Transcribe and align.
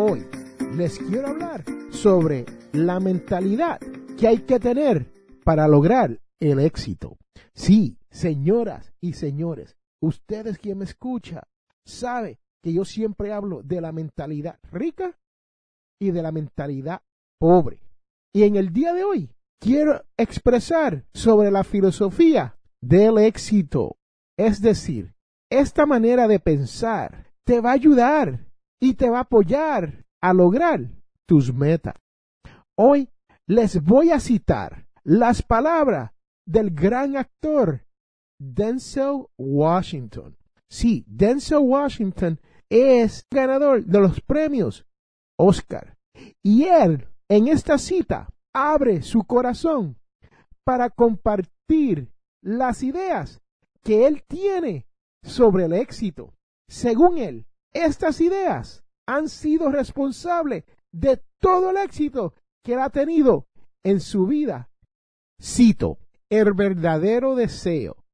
Hoy 0.00 0.24
les 0.76 0.96
quiero 0.96 1.26
hablar 1.26 1.64
sobre 1.90 2.46
la 2.72 3.00
mentalidad 3.00 3.80
que 4.16 4.28
hay 4.28 4.38
que 4.38 4.60
tener 4.60 5.12
para 5.42 5.66
lograr 5.66 6.20
el 6.38 6.60
éxito. 6.60 7.18
Sí, 7.52 7.98
señoras 8.08 8.92
y 9.00 9.14
señores, 9.14 9.76
ustedes 10.00 10.56
quien 10.60 10.78
me 10.78 10.84
escucha, 10.84 11.48
sabe 11.84 12.38
que 12.62 12.72
yo 12.72 12.84
siempre 12.84 13.32
hablo 13.32 13.64
de 13.64 13.80
la 13.80 13.90
mentalidad 13.90 14.60
rica 14.70 15.18
y 16.00 16.12
de 16.12 16.22
la 16.22 16.30
mentalidad 16.30 17.02
pobre. 17.40 17.82
Y 18.32 18.44
en 18.44 18.54
el 18.54 18.72
día 18.72 18.94
de 18.94 19.02
hoy 19.02 19.32
quiero 19.58 20.04
expresar 20.16 21.06
sobre 21.12 21.50
la 21.50 21.64
filosofía 21.64 22.56
del 22.80 23.18
éxito. 23.18 23.96
Es 24.38 24.62
decir, 24.62 25.16
esta 25.50 25.86
manera 25.86 26.28
de 26.28 26.38
pensar 26.38 27.32
te 27.42 27.60
va 27.60 27.70
a 27.70 27.74
ayudar 27.74 28.47
y 28.80 28.94
te 28.94 29.08
va 29.08 29.18
a 29.18 29.22
apoyar 29.22 30.04
a 30.20 30.32
lograr 30.32 30.90
tus 31.26 31.52
metas. 31.52 31.94
Hoy 32.76 33.08
les 33.46 33.82
voy 33.82 34.10
a 34.10 34.20
citar 34.20 34.86
las 35.04 35.42
palabras 35.42 36.12
del 36.46 36.70
gran 36.70 37.16
actor 37.16 37.84
Denzel 38.38 39.26
Washington. 39.36 40.36
Sí, 40.70 41.04
Denzel 41.08 41.58
Washington 41.58 42.40
es 42.68 43.26
ganador 43.30 43.84
de 43.84 44.00
los 44.00 44.20
premios 44.20 44.86
Oscar. 45.38 45.96
Y 46.42 46.64
él, 46.64 47.08
en 47.28 47.48
esta 47.48 47.78
cita, 47.78 48.28
abre 48.54 49.02
su 49.02 49.24
corazón 49.24 49.98
para 50.64 50.90
compartir 50.90 52.12
las 52.42 52.82
ideas 52.82 53.40
que 53.82 54.06
él 54.06 54.22
tiene 54.26 54.86
sobre 55.22 55.64
el 55.64 55.72
éxito. 55.72 56.34
Según 56.68 57.18
él, 57.18 57.46
estas 57.72 58.20
ideas 58.20 58.84
han 59.06 59.28
sido 59.28 59.70
responsables 59.70 60.64
de 60.92 61.22
todo 61.40 61.70
el 61.70 61.76
éxito 61.78 62.34
que 62.64 62.74
él 62.74 62.80
ha 62.80 62.90
tenido 62.90 63.46
en 63.84 64.00
su 64.00 64.26
vida. 64.26 64.70
Cito, 65.40 65.98
el 66.30 66.52
verdadero 66.52 67.34
deseo 67.34 68.04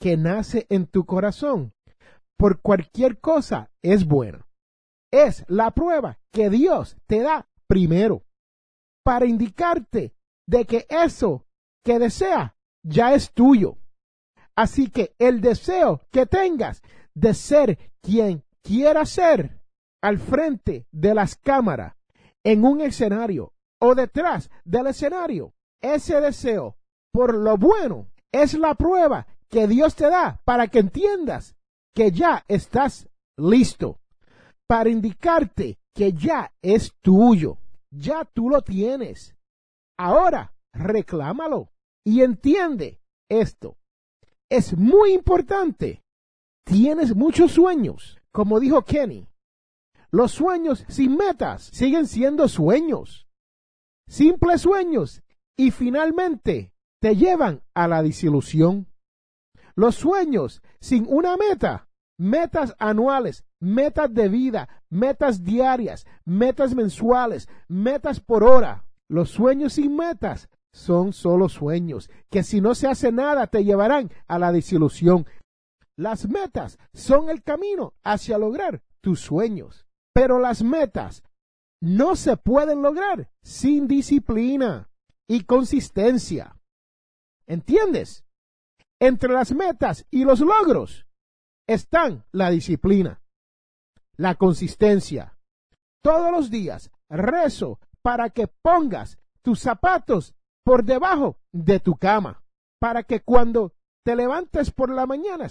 que 0.00 0.16
nace 0.16 0.66
en 0.70 0.86
tu 0.86 1.04
corazón 1.04 1.74
por 2.38 2.60
cualquier 2.62 3.20
cosa 3.20 3.70
es 3.82 4.06
bueno. 4.06 4.46
Es 5.12 5.44
la 5.48 5.72
prueba 5.72 6.18
que 6.32 6.48
Dios 6.48 6.96
te 7.06 7.20
da 7.20 7.48
primero 7.66 8.24
para 9.04 9.26
indicarte 9.26 10.14
de 10.46 10.64
que 10.64 10.86
eso 10.88 11.44
que 11.84 11.98
desea 11.98 12.56
ya 12.82 13.14
es 13.14 13.32
tuyo. 13.32 13.76
Así 14.56 14.88
que 14.88 15.14
el 15.18 15.40
deseo 15.40 16.00
que 16.10 16.26
tengas 16.26 16.82
de 17.14 17.34
ser 17.34 17.78
quien 18.00 18.44
quiera 18.62 19.04
ser 19.06 19.60
al 20.02 20.18
frente 20.18 20.86
de 20.90 21.14
las 21.14 21.36
cámaras, 21.36 21.94
en 22.44 22.64
un 22.64 22.80
escenario 22.80 23.52
o 23.80 23.94
detrás 23.94 24.50
del 24.64 24.88
escenario, 24.88 25.54
ese 25.80 26.20
deseo 26.20 26.76
por 27.12 27.34
lo 27.34 27.56
bueno 27.56 28.08
es 28.32 28.54
la 28.54 28.74
prueba 28.74 29.26
que 29.48 29.66
Dios 29.66 29.94
te 29.96 30.08
da 30.08 30.40
para 30.44 30.68
que 30.68 30.78
entiendas 30.78 31.56
que 31.94 32.12
ya 32.12 32.44
estás 32.46 33.08
listo, 33.36 34.00
para 34.66 34.90
indicarte 34.90 35.78
que 35.94 36.12
ya 36.12 36.52
es 36.62 36.94
tuyo, 37.00 37.58
ya 37.90 38.24
tú 38.24 38.48
lo 38.48 38.62
tienes. 38.62 39.34
Ahora 39.98 40.54
reclámalo 40.72 41.72
y 42.04 42.22
entiende 42.22 43.00
esto. 43.28 43.76
Es 44.48 44.76
muy 44.76 45.12
importante. 45.12 46.02
Tienes 46.64 47.16
muchos 47.16 47.52
sueños, 47.52 48.19
como 48.32 48.60
dijo 48.60 48.82
Kenny. 48.82 49.28
Los 50.10 50.32
sueños 50.32 50.84
sin 50.88 51.16
metas 51.16 51.62
siguen 51.72 52.06
siendo 52.06 52.48
sueños. 52.48 53.28
Simples 54.08 54.62
sueños 54.62 55.22
y 55.56 55.70
finalmente 55.70 56.72
te 57.00 57.16
llevan 57.16 57.62
a 57.74 57.86
la 57.86 58.02
disilusión. 58.02 58.88
Los 59.74 59.94
sueños 59.94 60.62
sin 60.80 61.06
una 61.08 61.36
meta, 61.36 61.88
metas 62.18 62.74
anuales, 62.78 63.44
metas 63.60 64.12
de 64.12 64.28
vida, 64.28 64.68
metas 64.90 65.44
diarias, 65.44 66.06
metas 66.24 66.74
mensuales, 66.74 67.48
metas 67.68 68.20
por 68.20 68.42
hora. 68.42 68.84
Los 69.08 69.30
sueños 69.30 69.74
sin 69.74 69.96
metas 69.96 70.50
son 70.72 71.12
solo 71.12 71.48
sueños, 71.48 72.10
que 72.30 72.42
si 72.42 72.60
no 72.60 72.74
se 72.74 72.88
hace 72.88 73.12
nada 73.12 73.46
te 73.46 73.64
llevarán 73.64 74.10
a 74.28 74.38
la 74.38 74.52
desilusión. 74.52 75.26
Las 76.00 76.30
metas 76.30 76.78
son 76.94 77.28
el 77.28 77.42
camino 77.42 77.92
hacia 78.02 78.38
lograr 78.38 78.82
tus 79.02 79.20
sueños, 79.20 79.86
pero 80.14 80.38
las 80.38 80.62
metas 80.62 81.22
no 81.82 82.16
se 82.16 82.38
pueden 82.38 82.80
lograr 82.80 83.30
sin 83.42 83.86
disciplina 83.86 84.88
y 85.28 85.44
consistencia. 85.44 86.56
¿Entiendes? 87.46 88.24
Entre 88.98 89.30
las 89.30 89.52
metas 89.52 90.06
y 90.10 90.24
los 90.24 90.40
logros 90.40 91.06
están 91.68 92.24
la 92.32 92.48
disciplina, 92.48 93.20
la 94.16 94.36
consistencia. 94.36 95.36
Todos 96.02 96.32
los 96.32 96.48
días 96.50 96.90
rezo 97.10 97.78
para 98.00 98.30
que 98.30 98.46
pongas 98.46 99.18
tus 99.42 99.60
zapatos 99.60 100.34
por 100.64 100.82
debajo 100.82 101.36
de 101.52 101.78
tu 101.78 101.96
cama, 101.96 102.42
para 102.78 103.02
que 103.02 103.20
cuando 103.20 103.74
te 104.02 104.16
levantes 104.16 104.70
por 104.70 104.88
la 104.88 105.04
mañana 105.04 105.46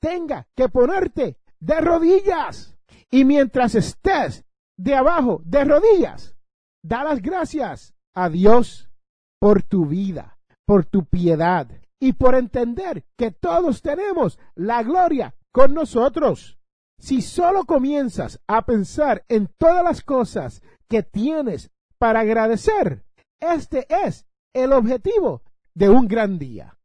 tenga 0.00 0.48
que 0.56 0.68
ponerte 0.68 1.38
de 1.60 1.80
rodillas. 1.80 2.76
Y 3.10 3.24
mientras 3.24 3.74
estés 3.74 4.44
de 4.76 4.94
abajo 4.94 5.42
de 5.44 5.64
rodillas, 5.64 6.34
da 6.82 7.04
las 7.04 7.20
gracias 7.20 7.94
a 8.14 8.28
Dios 8.28 8.90
por 9.38 9.62
tu 9.62 9.86
vida, 9.86 10.38
por 10.66 10.84
tu 10.84 11.04
piedad 11.04 11.68
y 12.00 12.14
por 12.14 12.34
entender 12.34 13.04
que 13.16 13.30
todos 13.30 13.82
tenemos 13.82 14.38
la 14.54 14.82
gloria 14.82 15.34
con 15.52 15.74
nosotros. 15.74 16.58
Si 16.98 17.22
solo 17.22 17.64
comienzas 17.64 18.40
a 18.46 18.64
pensar 18.64 19.24
en 19.28 19.48
todas 19.58 19.82
las 19.82 20.02
cosas 20.02 20.62
que 20.88 21.02
tienes 21.02 21.70
para 21.98 22.20
agradecer, 22.20 23.04
este 23.40 23.86
es 24.06 24.26
el 24.54 24.72
objetivo 24.72 25.42
de 25.74 25.88
un 25.88 26.08
gran 26.08 26.38
día. 26.38 26.76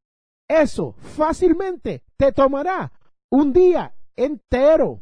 Eso 0.48 0.94
fácilmente 0.94 2.04
te 2.18 2.31
tomará 2.31 2.92
un 3.36 3.52
día 3.52 3.94
entero. 4.16 5.02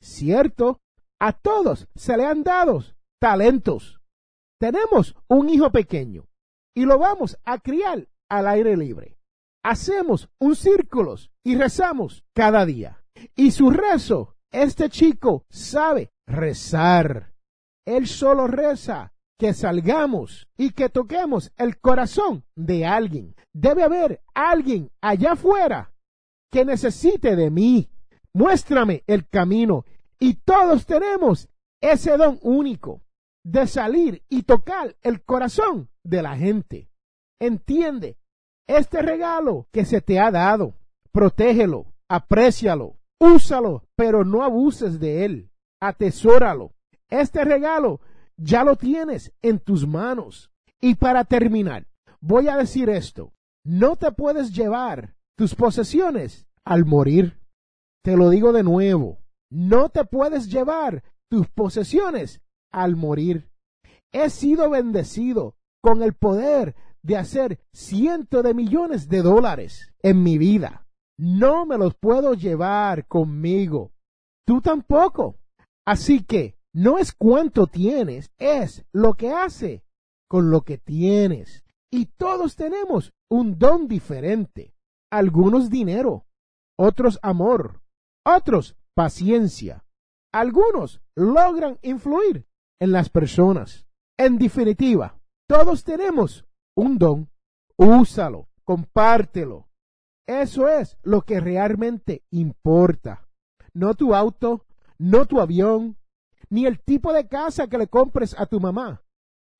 Cierto, 0.00 0.80
a 1.20 1.32
todos 1.32 1.88
se 1.94 2.16
le 2.16 2.24
han 2.24 2.42
dado 2.42 2.82
talentos. 3.20 4.00
Tenemos 4.58 5.14
un 5.28 5.50
hijo 5.50 5.70
pequeño 5.70 6.26
y 6.74 6.86
lo 6.86 6.98
vamos 6.98 7.38
a 7.44 7.58
criar 7.58 8.08
al 8.30 8.48
aire 8.48 8.78
libre. 8.78 9.18
Hacemos 9.62 10.30
un 10.38 10.56
círculo 10.56 11.16
y 11.44 11.56
rezamos 11.56 12.24
cada 12.34 12.64
día. 12.64 13.04
Y 13.34 13.50
su 13.50 13.70
rezo, 13.70 14.36
este 14.50 14.88
chico 14.88 15.44
sabe 15.50 16.12
rezar. 16.26 17.34
Él 17.86 18.06
solo 18.06 18.46
reza 18.46 19.12
que 19.38 19.52
salgamos 19.52 20.48
y 20.56 20.70
que 20.70 20.88
toquemos 20.88 21.52
el 21.58 21.78
corazón 21.78 22.46
de 22.54 22.86
alguien. 22.86 23.34
Debe 23.52 23.82
haber 23.82 24.22
alguien 24.34 24.90
allá 25.02 25.32
afuera 25.32 25.92
que 26.50 26.64
necesite 26.64 27.36
de 27.36 27.50
mí. 27.50 27.88
Muéstrame 28.32 29.02
el 29.06 29.28
camino. 29.28 29.84
Y 30.18 30.34
todos 30.34 30.86
tenemos 30.86 31.48
ese 31.80 32.16
don 32.16 32.38
único 32.42 33.02
de 33.44 33.66
salir 33.66 34.22
y 34.28 34.42
tocar 34.42 34.96
el 35.02 35.22
corazón 35.22 35.88
de 36.02 36.22
la 36.22 36.36
gente. 36.36 36.88
Entiende, 37.40 38.16
este 38.66 39.02
regalo 39.02 39.68
que 39.72 39.84
se 39.84 40.00
te 40.00 40.18
ha 40.18 40.30
dado, 40.30 40.74
protégelo, 41.12 41.94
aprécialo, 42.08 42.96
úsalo, 43.20 43.84
pero 43.94 44.24
no 44.24 44.42
abuses 44.42 44.98
de 44.98 45.24
él, 45.24 45.50
atesóralo. 45.80 46.72
Este 47.08 47.44
regalo 47.44 48.00
ya 48.36 48.64
lo 48.64 48.76
tienes 48.76 49.32
en 49.42 49.60
tus 49.60 49.86
manos. 49.86 50.50
Y 50.80 50.96
para 50.96 51.24
terminar, 51.24 51.86
voy 52.20 52.48
a 52.48 52.56
decir 52.56 52.90
esto, 52.90 53.32
no 53.64 53.96
te 53.96 54.12
puedes 54.12 54.52
llevar 54.52 55.14
tus 55.36 55.54
posesiones 55.54 56.46
al 56.64 56.84
morir. 56.84 57.40
Te 58.02 58.16
lo 58.16 58.30
digo 58.30 58.52
de 58.52 58.62
nuevo, 58.62 59.18
no 59.50 59.88
te 59.88 60.04
puedes 60.04 60.48
llevar 60.50 61.02
tus 61.28 61.48
posesiones 61.48 62.40
al 62.72 62.96
morir. 62.96 63.50
He 64.12 64.30
sido 64.30 64.70
bendecido 64.70 65.56
con 65.82 66.02
el 66.02 66.14
poder 66.14 66.74
de 67.02 67.16
hacer 67.16 67.60
cientos 67.72 68.42
de 68.42 68.54
millones 68.54 69.08
de 69.08 69.22
dólares 69.22 69.92
en 70.02 70.22
mi 70.22 70.38
vida. 70.38 70.86
No 71.18 71.66
me 71.66 71.78
los 71.78 71.94
puedo 71.94 72.34
llevar 72.34 73.06
conmigo. 73.06 73.92
Tú 74.46 74.60
tampoco. 74.60 75.36
Así 75.86 76.24
que 76.24 76.56
no 76.72 76.98
es 76.98 77.12
cuánto 77.12 77.68
tienes, 77.68 78.30
es 78.38 78.84
lo 78.92 79.14
que 79.14 79.30
hace 79.30 79.84
con 80.28 80.50
lo 80.50 80.62
que 80.62 80.78
tienes. 80.78 81.64
Y 81.90 82.06
todos 82.06 82.56
tenemos 82.56 83.12
un 83.30 83.58
don 83.58 83.88
diferente. 83.88 84.75
Algunos 85.16 85.70
dinero, 85.70 86.26
otros 86.78 87.18
amor, 87.22 87.80
otros 88.22 88.76
paciencia. 88.94 89.82
Algunos 90.30 91.00
logran 91.14 91.78
influir 91.80 92.46
en 92.78 92.92
las 92.92 93.08
personas. 93.08 93.86
En 94.18 94.36
definitiva, 94.36 95.18
todos 95.48 95.84
tenemos 95.84 96.44
un 96.76 96.98
don, 96.98 97.30
úsalo, 97.78 98.50
compártelo. 98.62 99.70
Eso 100.26 100.68
es 100.68 100.98
lo 101.02 101.22
que 101.22 101.40
realmente 101.40 102.22
importa. 102.30 103.26
No 103.72 103.94
tu 103.94 104.14
auto, 104.14 104.66
no 104.98 105.24
tu 105.24 105.40
avión, 105.40 105.96
ni 106.50 106.66
el 106.66 106.78
tipo 106.78 107.14
de 107.14 107.26
casa 107.26 107.68
que 107.68 107.78
le 107.78 107.88
compres 107.88 108.38
a 108.38 108.44
tu 108.44 108.60
mamá. 108.60 109.02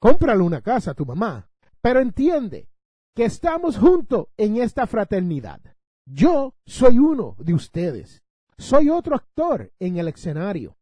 Cómprale 0.03 0.43
una 0.43 0.61
casa 0.61 0.91
a 0.91 0.95
tu 0.95 1.07
mamá, 1.07 1.49
pero 1.81 2.01
entiende 2.01 2.69
que 3.17 3.25
estamos 3.25 3.79
juntos 3.79 4.27
en 4.37 4.59
esta 4.59 4.87
fraternidad. 4.87 5.61
Yo 6.05 6.55
soy 6.67 6.99
uno 6.99 7.35
de 7.39 7.55
ustedes. 7.55 8.23
Soy 8.59 8.91
otro 8.91 9.17
actor 9.17 9.73
en 9.81 9.97
el 9.97 10.09
escenario. 10.09 10.77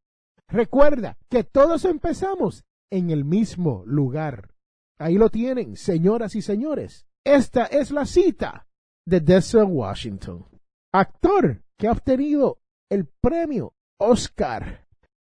Recuerda 0.48 1.16
que 1.30 1.44
todos 1.44 1.84
empezamos 1.84 2.64
en 2.90 3.10
el 3.10 3.24
mismo 3.24 3.84
lugar. 3.86 4.52
Ahí 4.98 5.14
lo 5.14 5.30
tienen, 5.30 5.76
señoras 5.76 6.34
y 6.34 6.42
señores. 6.42 7.06
Esta 7.24 7.66
es 7.66 7.92
la 7.92 8.04
cita 8.04 8.66
de 9.06 9.20
Denzel 9.20 9.64
Washington, 9.64 10.44
actor 10.92 11.62
que 11.78 11.86
ha 11.86 11.92
obtenido 11.92 12.58
el 12.90 13.06
premio 13.06 13.74
Oscar. 13.98 14.88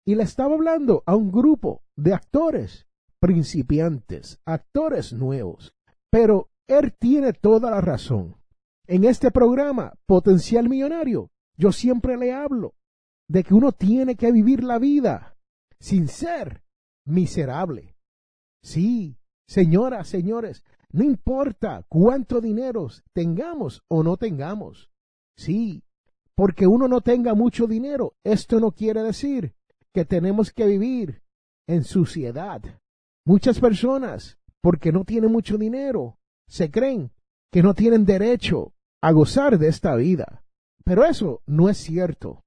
Y 0.05 0.15
le 0.15 0.23
estaba 0.23 0.53
hablando 0.53 1.03
a 1.05 1.15
un 1.15 1.31
grupo 1.31 1.81
de 1.95 2.13
actores 2.13 2.87
principiantes, 3.21 4.39
actores 4.45 5.13
nuevos. 5.13 5.73
Pero 6.11 6.49
él 6.69 6.93
tiene 6.97 7.33
toda 7.33 7.71
la 7.71 7.81
razón. 7.81 8.35
En 8.87 9.03
este 9.03 9.31
programa, 9.31 9.93
Potencial 10.05 10.69
Millonario, 10.69 11.31
yo 11.57 11.71
siempre 11.71 12.17
le 12.17 12.33
hablo 12.33 12.75
de 13.27 13.43
que 13.43 13.53
uno 13.53 13.71
tiene 13.71 14.15
que 14.15 14.31
vivir 14.31 14.63
la 14.63 14.79
vida 14.79 15.35
sin 15.79 16.07
ser 16.07 16.63
miserable. 17.05 17.95
Sí, 18.63 19.19
Señoras, 19.49 20.07
señores, 20.07 20.63
no 20.91 21.03
importa 21.03 21.83
cuánto 21.89 22.39
dinero 22.39 22.87
tengamos 23.13 23.81
o 23.87 24.03
no 24.03 24.15
tengamos. 24.15 24.91
Sí, 25.35 25.83
porque 26.35 26.67
uno 26.67 26.87
no 26.87 27.01
tenga 27.01 27.33
mucho 27.33 27.65
dinero, 27.65 28.13
esto 28.23 28.59
no 28.59 28.73
quiere 28.73 29.01
decir 29.01 29.55
que 29.91 30.05
tenemos 30.05 30.53
que 30.53 30.67
vivir 30.67 31.23
en 31.67 31.83
suciedad. 31.83 32.61
Muchas 33.25 33.59
personas, 33.59 34.37
porque 34.61 34.91
no 34.91 35.03
tienen 35.03 35.31
mucho 35.31 35.57
dinero, 35.57 36.18
se 36.49 36.69
creen 36.69 37.11
que 37.51 37.63
no 37.63 37.73
tienen 37.73 38.05
derecho 38.05 38.73
a 39.01 39.11
gozar 39.11 39.57
de 39.57 39.69
esta 39.69 39.95
vida. 39.95 40.43
Pero 40.83 41.05
eso 41.05 41.41
no 41.45 41.69
es 41.69 41.77
cierto. 41.77 42.43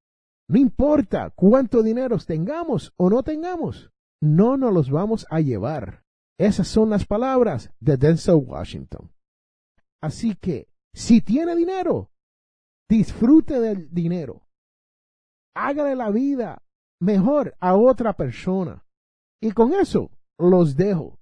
No 0.48 0.58
importa 0.58 1.30
cuánto 1.30 1.82
dinero 1.82 2.18
tengamos 2.18 2.92
o 2.96 3.08
no 3.08 3.22
tengamos, 3.22 3.90
no 4.20 4.56
nos 4.56 4.74
los 4.74 4.90
vamos 4.90 5.26
a 5.30 5.40
llevar. 5.40 6.04
Esas 6.38 6.68
son 6.68 6.90
las 6.90 7.06
palabras 7.06 7.72
de 7.80 7.96
Denzel 7.96 8.34
Washington. 8.34 9.12
Así 10.02 10.34
que, 10.34 10.68
si 10.92 11.20
tiene 11.20 11.54
dinero, 11.54 12.10
disfrute 12.88 13.60
del 13.60 13.92
dinero. 13.94 14.42
Hágale 15.54 15.94
la 15.94 16.10
vida 16.10 16.62
mejor 17.00 17.56
a 17.60 17.76
otra 17.76 18.14
persona. 18.14 18.84
Y 19.40 19.52
con 19.52 19.72
eso 19.72 20.10
los 20.38 20.76
dejo. 20.76 21.21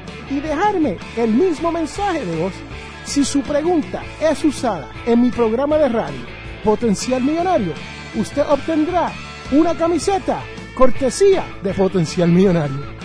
y 0.31 0.39
dejarme 0.39 0.97
el 1.17 1.31
mismo 1.31 1.71
mensaje 1.71 2.25
de 2.25 2.37
voz. 2.37 2.53
Si 3.03 3.25
su 3.25 3.41
pregunta 3.41 4.01
es 4.21 4.43
usada 4.43 4.89
en 5.05 5.21
mi 5.21 5.29
programa 5.29 5.77
de 5.77 5.89
radio 5.89 6.21
Potencial 6.63 7.21
Millonario, 7.21 7.73
usted 8.15 8.43
obtendrá 8.47 9.11
una 9.51 9.75
camiseta 9.75 10.41
cortesía 10.73 11.43
de 11.61 11.73
Potencial 11.73 12.29
Millonario. 12.29 13.00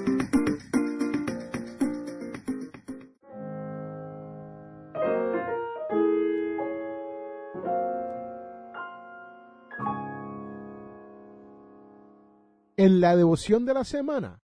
En 12.83 12.99
la 12.99 13.15
devoción 13.15 13.63
de 13.63 13.75
la 13.75 13.83
semana, 13.83 14.41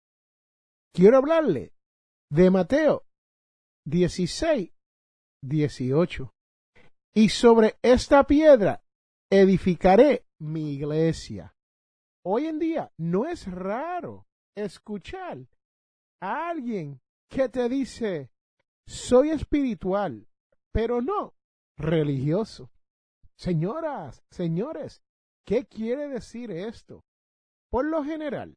quiero 0.92 1.18
hablarle 1.18 1.72
de 2.32 2.50
Mateo 2.50 3.06
16, 3.86 4.72
18. 5.40 6.34
Y 7.14 7.28
sobre 7.28 7.78
esta 7.80 8.26
piedra 8.26 8.82
edificaré 9.30 10.26
mi 10.40 10.72
iglesia. 10.72 11.54
Hoy 12.24 12.46
en 12.46 12.58
día 12.58 12.90
no 12.98 13.28
es 13.28 13.46
raro 13.46 14.26
escuchar 14.56 15.46
a 16.20 16.48
alguien 16.48 17.00
que 17.30 17.48
te 17.48 17.68
dice, 17.68 18.32
soy 18.84 19.30
espiritual, 19.30 20.26
pero 20.72 21.00
no 21.00 21.36
religioso. 21.78 22.72
Señoras, 23.38 24.24
señores, 24.28 25.04
¿qué 25.46 25.66
quiere 25.66 26.08
decir 26.08 26.50
esto? 26.50 27.04
Por 27.74 27.86
lo 27.86 28.04
general, 28.04 28.56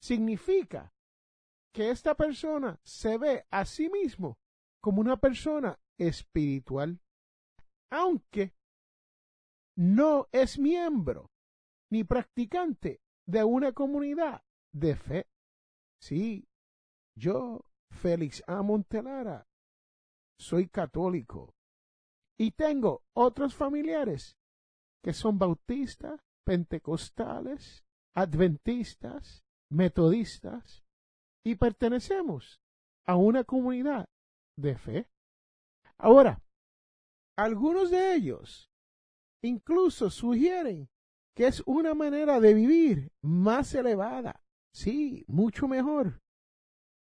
significa 0.00 0.94
que 1.74 1.90
esta 1.90 2.14
persona 2.14 2.78
se 2.84 3.18
ve 3.18 3.44
a 3.50 3.64
sí 3.64 3.90
mismo 3.90 4.38
como 4.80 5.00
una 5.00 5.16
persona 5.16 5.80
espiritual, 5.98 7.00
aunque 7.90 8.54
no 9.76 10.28
es 10.30 10.60
miembro 10.60 11.32
ni 11.90 12.04
practicante 12.04 13.00
de 13.26 13.42
una 13.42 13.72
comunidad 13.72 14.44
de 14.72 14.94
fe. 14.94 15.26
Sí, 16.00 16.46
yo, 17.16 17.64
Félix 17.90 18.44
A. 18.46 18.62
Montelara, 18.62 19.44
soy 20.38 20.68
católico 20.68 21.52
y 22.38 22.52
tengo 22.52 23.02
otros 23.12 23.56
familiares 23.56 24.36
que 25.02 25.12
son 25.12 25.36
bautistas, 25.40 26.20
pentecostales, 26.44 27.84
adventistas, 28.14 29.44
metodistas 29.70 30.82
y 31.44 31.56
pertenecemos 31.56 32.60
a 33.06 33.16
una 33.16 33.44
comunidad 33.44 34.06
de 34.56 34.76
fe. 34.76 35.08
Ahora, 35.98 36.42
algunos 37.36 37.90
de 37.90 38.14
ellos 38.14 38.70
incluso 39.42 40.10
sugieren 40.10 40.88
que 41.34 41.46
es 41.46 41.62
una 41.66 41.94
manera 41.94 42.40
de 42.40 42.54
vivir 42.54 43.12
más 43.22 43.74
elevada, 43.74 44.44
sí, 44.74 45.24
mucho 45.26 45.66
mejor 45.66 46.20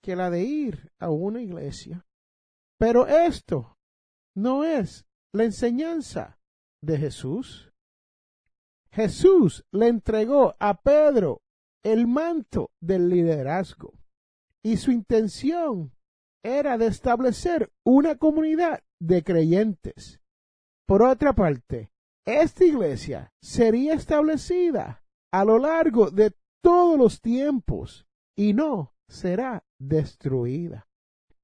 que 0.01 0.15
la 0.15 0.29
de 0.29 0.43
ir 0.43 0.91
a 0.99 1.09
una 1.09 1.41
iglesia. 1.41 2.05
Pero 2.77 3.07
esto 3.07 3.77
no 4.35 4.63
es 4.63 5.05
la 5.33 5.43
enseñanza 5.43 6.39
de 6.81 6.97
Jesús. 6.97 7.68
Jesús 8.91 9.65
le 9.71 9.87
entregó 9.87 10.55
a 10.59 10.81
Pedro 10.81 11.41
el 11.83 12.07
manto 12.07 12.71
del 12.81 13.09
liderazgo 13.09 13.93
y 14.63 14.77
su 14.77 14.91
intención 14.91 15.93
era 16.43 16.77
de 16.77 16.87
establecer 16.87 17.71
una 17.85 18.15
comunidad 18.15 18.83
de 18.99 19.23
creyentes. 19.23 20.19
Por 20.85 21.03
otra 21.03 21.33
parte, 21.33 21.91
esta 22.25 22.65
iglesia 22.65 23.31
sería 23.41 23.93
establecida 23.93 25.03
a 25.31 25.45
lo 25.45 25.59
largo 25.59 26.09
de 26.09 26.33
todos 26.61 26.97
los 26.97 27.21
tiempos 27.21 28.07
y 28.35 28.53
no 28.53 28.93
será 29.07 29.63
destruida. 29.79 30.87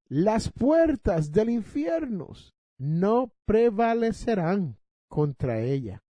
Las 0.07 0.51
puertas 0.51 1.31
del 1.31 1.49
infierno 1.49 2.33
no 2.77 3.33
prevalecerán 3.45 4.77
contra 5.09 5.61
ella. 5.61 6.04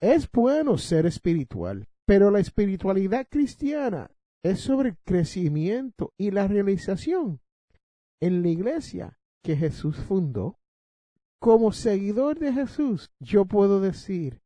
Es 0.00 0.30
bueno 0.30 0.76
ser 0.76 1.06
espiritual, 1.06 1.88
pero 2.04 2.30
la 2.30 2.40
espiritualidad 2.40 3.26
cristiana 3.30 4.10
es 4.42 4.60
sobre 4.60 4.90
el 4.90 4.98
crecimiento 4.98 6.12
y 6.18 6.30
la 6.30 6.46
realización 6.46 7.40
en 8.20 8.42
la 8.42 8.48
iglesia 8.48 9.18
que 9.42 9.56
Jesús 9.56 9.96
fundó. 9.96 10.58
Como 11.38 11.72
seguidor 11.72 12.38
de 12.38 12.52
Jesús, 12.52 13.10
yo 13.20 13.44
puedo 13.46 13.80
decir, 13.80 14.40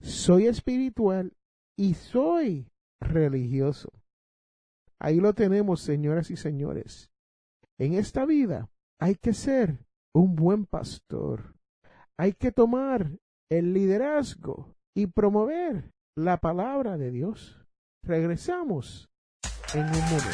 soy 0.00 0.46
espiritual 0.46 1.36
y 1.76 1.94
soy 1.94 2.70
religioso. 3.00 3.92
Ahí 4.98 5.20
lo 5.20 5.34
tenemos, 5.34 5.80
señoras 5.80 6.30
y 6.30 6.36
señores. 6.36 7.10
En 7.78 7.94
esta 7.94 8.26
vida 8.26 8.70
hay 8.98 9.14
que 9.14 9.32
ser 9.32 9.86
un 10.12 10.36
buen 10.36 10.66
pastor. 10.66 11.54
Hay 12.18 12.32
que 12.34 12.52
tomar 12.52 13.18
el 13.48 13.72
liderazgo 13.72 14.76
y 15.00 15.06
promover 15.06 15.90
la 16.14 16.36
palabra 16.36 16.98
de 16.98 17.10
Dios. 17.10 17.56
Regresamos 18.04 19.08
en 19.72 19.84
un 19.84 19.90
momento. 19.90 20.28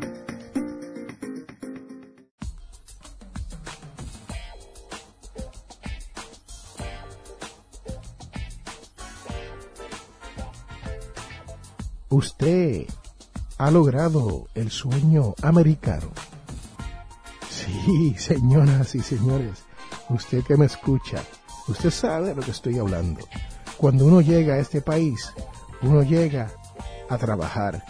Usted 12.12 12.88
ha 13.58 13.72
logrado 13.72 14.50
el 14.54 14.70
sueño 14.70 15.34
americano. 15.42 16.12
Sí, 17.50 18.14
señoras 18.18 18.96
y 18.96 19.00
señores, 19.00 19.64
usted 20.10 20.44
que 20.44 20.58
me 20.58 20.66
escucha, 20.66 21.24
usted 21.70 21.90
sabe 21.90 22.28
de 22.28 22.36
lo 22.36 22.42
que 22.42 22.52
estoy 22.52 22.80
hablando. 22.80 23.22
Cuando 23.78 24.06
uno 24.06 24.20
llega 24.20 24.56
a 24.56 24.60
este 24.60 24.82
país, 24.82 25.32
uno 25.84 26.04
llega 26.04 26.52
a 27.08 27.18
trabajar, 27.18 27.82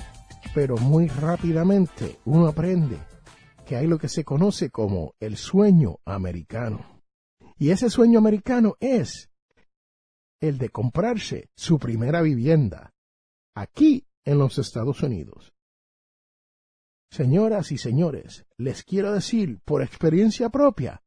pero 0.53 0.77
muy 0.77 1.07
rápidamente 1.07 2.19
uno 2.25 2.47
aprende 2.47 2.99
que 3.65 3.75
hay 3.75 3.87
lo 3.87 3.97
que 3.97 4.07
se 4.07 4.23
conoce 4.23 4.69
como 4.69 5.15
el 5.19 5.35
sueño 5.35 5.97
americano. 6.05 7.01
Y 7.57 7.71
ese 7.71 7.89
sueño 7.89 8.19
americano 8.19 8.75
es 8.79 9.31
el 10.39 10.59
de 10.59 10.69
comprarse 10.69 11.49
su 11.55 11.79
primera 11.79 12.21
vivienda 12.21 12.93
aquí 13.55 14.05
en 14.25 14.37
los 14.37 14.57
Estados 14.57 15.01
Unidos. 15.03 15.53
Señoras 17.11 17.71
y 17.71 17.77
señores, 17.77 18.45
les 18.57 18.83
quiero 18.83 19.11
decir 19.11 19.59
por 19.65 19.81
experiencia 19.81 20.49
propia, 20.49 21.03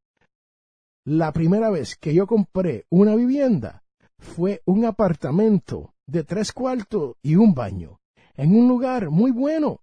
la 1.05 1.31
primera 1.31 1.69
vez 1.69 1.95
que 1.97 2.13
yo 2.13 2.27
compré 2.27 2.85
una 2.89 3.15
vivienda 3.15 3.83
fue 4.19 4.61
un 4.65 4.85
apartamento 4.85 5.93
de 6.07 6.23
tres 6.23 6.51
cuartos 6.51 7.15
y 7.21 7.35
un 7.35 7.53
baño, 7.53 7.99
en 8.35 8.55
un 8.55 8.67
lugar 8.67 9.09
muy 9.09 9.31
bueno, 9.31 9.81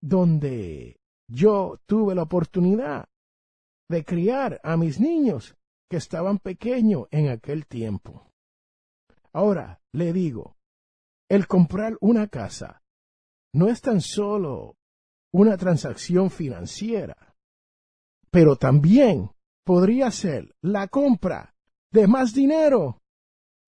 donde 0.00 0.96
yo 1.28 1.78
tuve 1.86 2.14
la 2.14 2.22
oportunidad 2.22 3.08
de 3.88 4.04
criar 4.04 4.60
a 4.62 4.76
mis 4.76 5.00
niños 5.00 5.56
que 5.90 5.96
estaban 5.96 6.38
pequeños 6.38 7.06
en 7.10 7.28
aquel 7.28 7.66
tiempo. 7.66 8.26
Ahora 9.32 9.80
le 9.92 10.12
digo, 10.12 10.56
el 11.32 11.46
comprar 11.46 11.96
una 12.02 12.26
casa 12.26 12.82
no 13.54 13.68
es 13.68 13.80
tan 13.80 14.02
solo 14.02 14.76
una 15.32 15.56
transacción 15.56 16.28
financiera, 16.28 17.34
pero 18.30 18.56
también 18.56 19.30
podría 19.64 20.10
ser 20.10 20.54
la 20.60 20.88
compra 20.88 21.54
de 21.90 22.06
más 22.06 22.34
dinero 22.34 23.00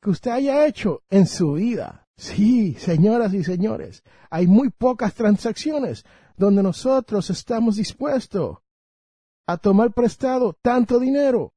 que 0.03 0.11
usted 0.11 0.33
haya 0.33 0.67
hecho 0.67 1.05
en 1.09 1.27
su 1.27 1.55
vida. 1.55 2.07
Sí, 2.19 2.75
señoras 2.75 3.33
y 3.33 3.43
señores, 3.43 4.03
hay 4.29 4.47
muy 4.47 4.69
pocas 4.69 5.15
transacciones 5.15 6.05
donde 6.37 6.63
nosotros 6.63 7.31
estamos 7.31 7.77
dispuestos 7.77 8.59
a 9.47 9.57
tomar 9.57 9.95
prestado 9.95 10.53
tanto 10.61 10.99
dinero 10.99 11.55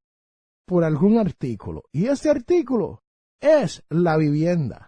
por 0.65 0.85
algún 0.85 1.17
artículo. 1.17 1.83
Y 1.91 2.05
ese 2.07 2.29
artículo 2.29 3.03
es 3.41 3.83
la 3.89 4.15
vivienda. 4.15 4.86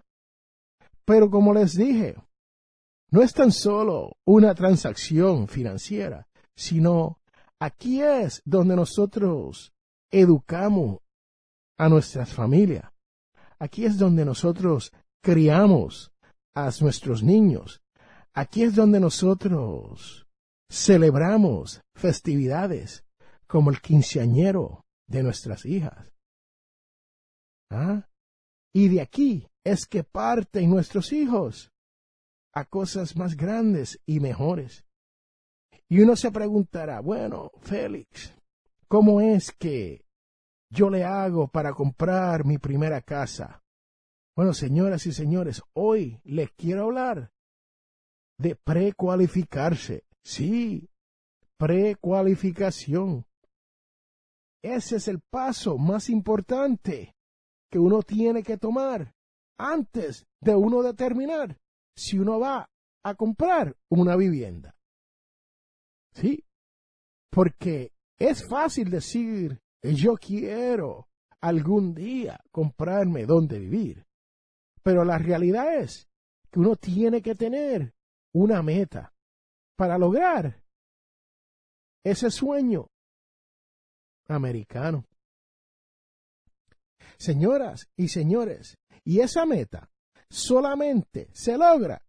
Pero 1.09 1.31
como 1.31 1.55
les 1.55 1.73
dije, 1.73 2.15
no 3.09 3.23
es 3.23 3.33
tan 3.33 3.51
solo 3.51 4.17
una 4.27 4.53
transacción 4.53 5.47
financiera, 5.47 6.27
sino 6.55 7.19
aquí 7.59 8.03
es 8.03 8.43
donde 8.45 8.75
nosotros 8.75 9.73
educamos 10.11 10.99
a 11.79 11.89
nuestras 11.89 12.31
familias. 12.31 12.91
Aquí 13.57 13.85
es 13.85 13.97
donde 13.97 14.23
nosotros 14.23 14.91
criamos 15.23 16.11
a 16.55 16.69
nuestros 16.79 17.23
niños. 17.23 17.81
Aquí 18.35 18.61
es 18.61 18.75
donde 18.75 18.99
nosotros 18.99 20.27
celebramos 20.71 21.81
festividades 21.95 23.03
como 23.47 23.71
el 23.71 23.81
quinceañero 23.81 24.85
de 25.07 25.23
nuestras 25.23 25.65
hijas. 25.65 26.13
¿Ah? 27.71 28.07
Y 28.71 28.89
de 28.89 29.01
aquí 29.01 29.47
es 29.69 29.85
que 29.85 30.03
parten 30.03 30.69
nuestros 30.69 31.13
hijos 31.13 31.71
a 32.53 32.65
cosas 32.65 33.15
más 33.15 33.35
grandes 33.35 33.99
y 34.05 34.19
mejores. 34.19 34.83
Y 35.87 36.01
uno 36.01 36.15
se 36.15 36.31
preguntará, 36.31 36.99
bueno, 37.01 37.51
Félix, 37.61 38.35
¿cómo 38.87 39.21
es 39.21 39.51
que 39.51 40.05
yo 40.71 40.89
le 40.89 41.03
hago 41.03 41.47
para 41.47 41.73
comprar 41.73 42.45
mi 42.45 42.57
primera 42.57 43.01
casa? 43.01 43.63
Bueno, 44.35 44.53
señoras 44.53 45.05
y 45.05 45.13
señores, 45.13 45.61
hoy 45.73 46.19
les 46.23 46.51
quiero 46.51 46.85
hablar 46.85 47.31
de 48.37 48.55
precualificarse. 48.55 50.05
Sí, 50.23 50.89
precualificación. 51.57 53.25
Ese 54.61 54.97
es 54.97 55.07
el 55.07 55.19
paso 55.19 55.77
más 55.77 56.09
importante 56.09 57.15
que 57.71 57.79
uno 57.79 58.01
tiene 58.01 58.43
que 58.43 58.57
tomar 58.57 59.13
antes 59.59 60.25
de 60.41 60.55
uno 60.55 60.81
determinar 60.81 61.59
si 61.95 62.17
uno 62.17 62.39
va 62.39 62.69
a 63.03 63.15
comprar 63.15 63.75
una 63.89 64.15
vivienda. 64.15 64.75
Sí, 66.13 66.43
porque 67.29 67.91
es 68.17 68.47
fácil 68.47 68.89
decir, 68.89 69.61
yo 69.83 70.15
quiero 70.15 71.07
algún 71.41 71.93
día 71.93 72.39
comprarme 72.51 73.25
donde 73.25 73.59
vivir. 73.59 74.05
Pero 74.81 75.03
la 75.03 75.17
realidad 75.17 75.77
es 75.77 76.09
que 76.49 76.59
uno 76.59 76.75
tiene 76.75 77.21
que 77.21 77.35
tener 77.35 77.93
una 78.33 78.63
meta 78.63 79.13
para 79.75 79.97
lograr 79.97 80.63
ese 82.03 82.31
sueño 82.31 82.89
americano. 84.27 85.05
Señoras 87.17 87.89
y 87.97 88.07
señores, 88.07 88.78
y 89.03 89.19
esa 89.19 89.45
meta 89.45 89.89
solamente 90.29 91.29
se 91.33 91.57
logra 91.57 92.05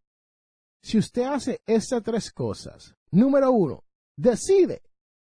si 0.83 0.99
usted 0.99 1.23
hace 1.23 1.61
estas 1.67 2.03
tres 2.03 2.31
cosas. 2.33 2.95
Número 3.11 3.51
uno, 3.53 3.85
decide 4.17 4.83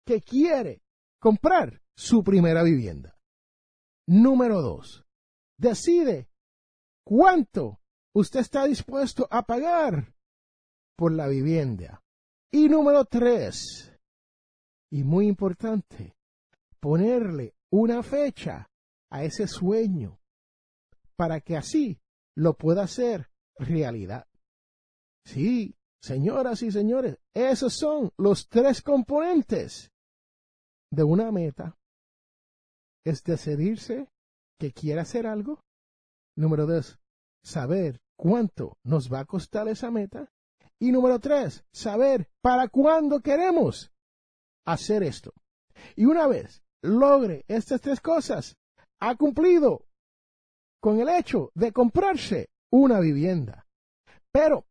que 0.06 0.20
quiere 0.20 0.82
comprar 1.20 1.82
su 1.96 2.22
primera 2.22 2.62
vivienda. 2.62 3.18
Número 4.06 4.62
dos, 4.62 5.04
decide 5.58 6.28
cuánto 7.04 7.80
usted 8.14 8.40
está 8.40 8.64
dispuesto 8.64 9.26
a 9.30 9.42
pagar 9.42 10.14
por 10.96 11.12
la 11.12 11.28
vivienda. 11.28 12.02
Y 12.50 12.68
número 12.68 13.04
tres, 13.04 13.92
y 14.90 15.04
muy 15.04 15.26
importante, 15.26 16.14
ponerle 16.80 17.54
una 17.70 18.02
fecha 18.02 18.70
a 19.10 19.24
ese 19.24 19.46
sueño 19.46 20.18
para 21.12 21.40
que 21.40 21.56
así 21.56 22.00
lo 22.34 22.56
pueda 22.56 22.82
hacer 22.82 23.30
realidad. 23.58 24.26
Sí, 25.24 25.76
señoras 26.00 26.62
y 26.62 26.72
señores, 26.72 27.18
esos 27.34 27.74
son 27.74 28.12
los 28.16 28.48
tres 28.48 28.82
componentes 28.82 29.92
de 30.90 31.04
una 31.04 31.30
meta. 31.30 31.76
Es 33.04 33.22
decidirse 33.22 34.08
que 34.58 34.72
quiere 34.72 35.00
hacer 35.00 35.26
algo. 35.26 35.60
Número 36.36 36.66
dos, 36.66 36.98
saber 37.42 38.00
cuánto 38.16 38.78
nos 38.84 39.12
va 39.12 39.20
a 39.20 39.24
costar 39.24 39.68
esa 39.68 39.90
meta. 39.90 40.30
Y 40.78 40.90
número 40.92 41.18
tres, 41.20 41.64
saber 41.72 42.28
para 42.40 42.68
cuándo 42.68 43.20
queremos 43.20 43.92
hacer 44.64 45.02
esto. 45.02 45.32
Y 45.96 46.04
una 46.06 46.26
vez 46.26 46.62
logre 46.82 47.44
estas 47.48 47.80
tres 47.80 48.00
cosas, 48.00 48.56
ha 49.00 49.16
cumplido 49.16 49.86
con 50.82 51.00
el 51.00 51.08
hecho 51.08 51.52
de 51.54 51.72
comprarse 51.72 52.50
una 52.72 52.98
vivienda. 52.98 53.66
Pero, 54.32 54.66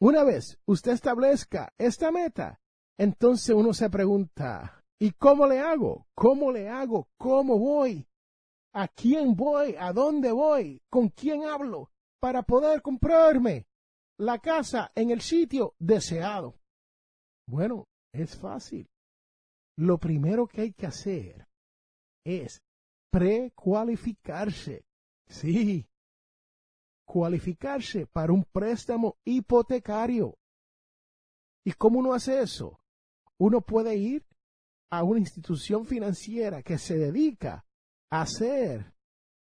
una 0.00 0.22
vez 0.22 0.58
usted 0.66 0.92
establezca 0.92 1.72
esta 1.78 2.12
meta, 2.12 2.60
entonces 2.96 3.54
uno 3.54 3.74
se 3.74 3.90
pregunta, 3.90 4.84
¿y 5.00 5.10
cómo 5.12 5.46
le 5.46 5.58
hago? 5.58 6.06
¿Cómo 6.14 6.52
le 6.52 6.68
hago? 6.68 7.08
¿Cómo 7.18 7.58
voy? 7.58 8.06
¿A 8.72 8.86
quién 8.88 9.34
voy? 9.34 9.74
¿A 9.78 9.92
dónde 9.92 10.30
voy? 10.30 10.80
¿Con 10.90 11.08
quién 11.08 11.44
hablo? 11.44 11.90
Para 12.20 12.42
poder 12.42 12.80
comprarme 12.80 13.66
la 14.18 14.38
casa 14.38 14.92
en 14.94 15.10
el 15.10 15.22
sitio 15.22 15.74
deseado. 15.78 16.54
Bueno, 17.48 17.88
es 18.12 18.36
fácil. 18.36 18.86
Lo 19.76 19.98
primero 19.98 20.46
que 20.46 20.60
hay 20.62 20.72
que 20.72 20.86
hacer 20.86 21.48
es 22.24 22.62
precualificarse. 23.10 24.85
Sí, 25.28 25.86
cualificarse 27.04 28.06
para 28.06 28.32
un 28.32 28.44
préstamo 28.44 29.16
hipotecario. 29.24 30.36
¿Y 31.64 31.72
cómo 31.72 31.98
uno 31.98 32.14
hace 32.14 32.40
eso? 32.40 32.78
Uno 33.38 33.60
puede 33.60 33.96
ir 33.96 34.24
a 34.90 35.02
una 35.02 35.18
institución 35.18 35.84
financiera 35.84 36.62
que 36.62 36.78
se 36.78 36.96
dedica 36.96 37.64
a 38.10 38.22
hacer 38.22 38.92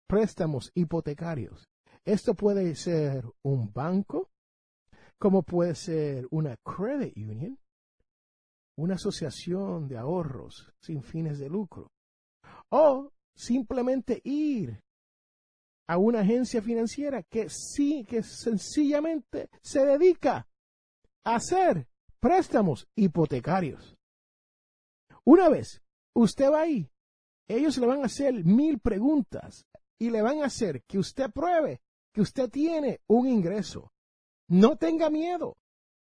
préstamos 0.07 0.71
hipotecarios. 0.75 1.69
Esto 2.05 2.35
puede 2.35 2.75
ser 2.77 3.25
un 3.43 3.73
banco, 3.73 4.31
como 5.19 5.43
puede 5.43 5.75
ser 5.75 6.27
una 6.31 6.57
credit 6.59 7.17
union, 7.17 7.59
una 8.77 8.95
asociación 8.95 9.89
de 9.89 9.99
ahorros 9.99 10.73
sin 10.81 11.03
fines 11.03 11.39
de 11.39 11.49
lucro, 11.49 11.91
o 12.71 13.13
simplemente 13.35 14.21
ir 14.25 14.83
a 15.89 15.99
una 15.99 16.21
agencia 16.21 16.61
financiera 16.63 17.23
que 17.23 17.49
sí, 17.49 18.05
que 18.05 18.23
sencillamente 18.23 19.49
se 19.63 19.85
dedica 19.85 20.49
a 21.25 21.37
hacer 21.37 21.87
préstamos 22.21 22.89
hipotecarios. 22.97 23.97
Una 25.25 25.49
vez 25.49 25.83
usted 26.15 26.51
va 26.51 26.63
ahí, 26.63 26.91
ellos 27.49 27.79
le 27.79 27.87
van 27.87 28.03
a 28.03 28.07
hacer 28.07 28.45
mil 28.45 28.79
preguntas 28.79 29.65
y 29.99 30.11
le 30.11 30.23
van 30.23 30.43
a 30.43 30.47
hacer 30.47 30.83
que 30.85 30.99
usted 30.99 31.31
pruebe 31.31 31.81
que 32.13 32.23
usted 32.23 32.49
tiene 32.49 33.01
un 33.09 33.29
ingreso. 33.29 33.93
No 34.49 34.77
tenga 34.77 35.11
miedo. 35.11 35.57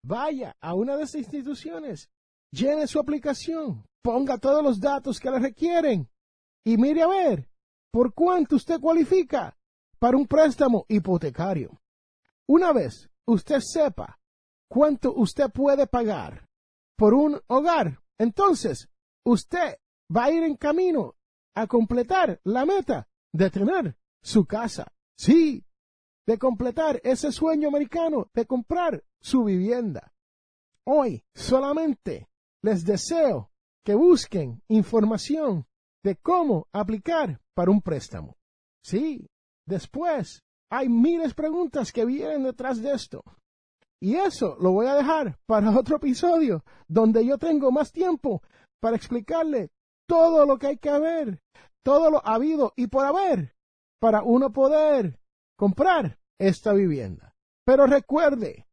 Vaya 0.03 0.55
a 0.61 0.73
una 0.73 0.95
de 0.95 1.03
esas 1.03 1.15
instituciones, 1.21 2.09
llene 2.51 2.87
su 2.87 2.99
aplicación, 2.99 3.83
ponga 4.01 4.37
todos 4.37 4.63
los 4.63 4.79
datos 4.79 5.19
que 5.19 5.29
le 5.29 5.39
requieren 5.39 6.09
y 6.63 6.77
mire 6.77 7.01
a 7.01 7.07
ver 7.07 7.49
por 7.91 8.13
cuánto 8.13 8.55
usted 8.55 8.79
cualifica 8.79 9.56
para 9.99 10.17
un 10.17 10.27
préstamo 10.27 10.85
hipotecario. 10.87 11.79
Una 12.47 12.71
vez 12.73 13.09
usted 13.25 13.59
sepa 13.59 14.19
cuánto 14.69 15.13
usted 15.13 15.49
puede 15.51 15.87
pagar 15.87 16.47
por 16.95 17.13
un 17.13 17.39
hogar, 17.47 17.99
entonces 18.17 18.89
usted 19.25 19.77
va 20.15 20.25
a 20.25 20.31
ir 20.31 20.43
en 20.43 20.55
camino 20.55 21.15
a 21.55 21.67
completar 21.67 22.39
la 22.43 22.65
meta 22.65 23.07
de 23.33 23.49
tener 23.49 23.97
su 24.21 24.45
casa. 24.45 24.91
Sí, 25.17 25.65
de 26.25 26.37
completar 26.37 26.99
ese 27.03 27.31
sueño 27.31 27.69
americano 27.69 28.29
de 28.33 28.45
comprar 28.45 29.03
su 29.21 29.45
vivienda. 29.45 30.13
Hoy 30.83 31.23
solamente 31.33 32.29
les 32.61 32.85
deseo 32.85 33.51
que 33.83 33.95
busquen 33.95 34.61
información 34.67 35.65
de 36.03 36.15
cómo 36.17 36.67
aplicar 36.71 37.41
para 37.53 37.71
un 37.71 37.81
préstamo. 37.81 38.37
Sí, 38.83 39.29
Después, 39.67 40.43
hay 40.71 40.89
miles 40.89 41.29
de 41.29 41.35
preguntas 41.35 41.91
que 41.91 42.05
vienen 42.05 42.43
detrás 42.43 42.81
de 42.81 42.93
esto. 42.93 43.21
Y 44.01 44.15
eso 44.15 44.55
lo 44.59 44.71
voy 44.71 44.87
a 44.87 44.95
dejar 44.95 45.37
para 45.45 45.77
otro 45.77 45.97
episodio, 45.97 46.63
donde 46.87 47.25
yo 47.25 47.37
tengo 47.37 47.71
más 47.71 47.91
tiempo 47.91 48.41
para 48.79 48.95
explicarle 48.95 49.71
todo 50.07 50.45
lo 50.45 50.57
que 50.57 50.67
hay 50.67 50.77
que 50.77 50.89
haber, 50.89 51.41
todo 51.83 52.09
lo 52.09 52.25
habido 52.25 52.73
y 52.75 52.87
por 52.87 53.05
haber, 53.05 53.55
para 53.99 54.23
uno 54.23 54.51
poder 54.53 55.19
comprar 55.57 56.17
esta 56.39 56.73
vivienda. 56.73 57.35
Pero 57.65 57.87
recuerde, 57.87 58.67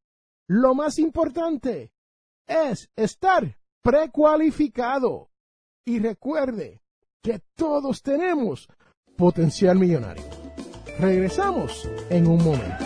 lo 0.48 0.74
más 0.74 0.98
importante 0.98 1.90
es 2.46 2.90
estar 2.94 3.59
precualificado. 3.83 5.30
Y 5.87 5.98
recuerde 5.98 6.83
que 7.22 7.40
todos 7.57 8.02
tenemos 8.02 8.68
potencial 9.16 9.78
millonario. 9.78 10.43
Regresamos 10.98 11.88
en 12.09 12.26
un 12.28 12.44
momento. 12.44 12.85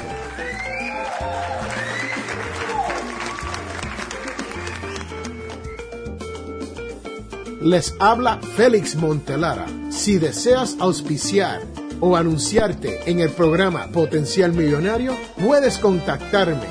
Les 7.61 7.95
habla 7.99 8.39
Félix 8.57 8.95
Montelara. 8.97 9.67
Si 9.91 10.17
deseas 10.19 10.77
auspiciar 10.81 11.61
o 12.01 12.17
anunciarte 12.17 13.11
en 13.11 13.21
el 13.21 13.29
programa 13.31 13.89
Potencial 13.89 14.53
Millonario, 14.53 15.15
puedes 15.39 15.79
contactarme 15.79 16.67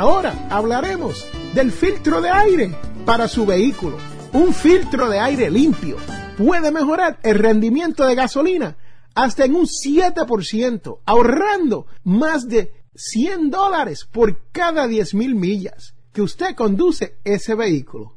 Ahora 0.00 0.48
hablaremos 0.48 1.26
del 1.54 1.70
filtro 1.70 2.22
de 2.22 2.30
aire 2.30 2.74
para 3.04 3.28
su 3.28 3.44
vehículo. 3.44 3.98
Un 4.32 4.54
filtro 4.54 5.10
de 5.10 5.18
aire 5.18 5.50
limpio 5.50 5.98
puede 6.38 6.70
mejorar 6.70 7.20
el 7.22 7.38
rendimiento 7.38 8.06
de 8.06 8.14
gasolina 8.14 8.78
hasta 9.14 9.44
en 9.44 9.54
un 9.54 9.66
7%, 9.66 11.00
ahorrando 11.04 11.86
más 12.02 12.48
de 12.48 12.72
100 12.94 13.50
dólares 13.50 14.08
por 14.10 14.50
cada 14.52 14.86
10 14.86 15.12
mil 15.12 15.34
millas 15.34 15.92
que 16.14 16.22
usted 16.22 16.54
conduce 16.54 17.18
ese 17.22 17.54
vehículo. 17.54 18.16